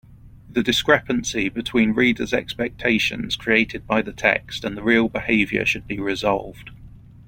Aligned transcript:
The 0.49 0.63
discrepancy 0.63 1.47
between 1.49 1.93
reader’s 1.93 2.33
expectations 2.33 3.35
created 3.35 3.85
by 3.85 4.01
the 4.01 4.11
text 4.11 4.65
and 4.65 4.75
the 4.75 4.81
real 4.81 5.07
behaviour 5.09 5.63
should 5.63 5.85
be 5.87 5.99
resolved. 5.99 6.71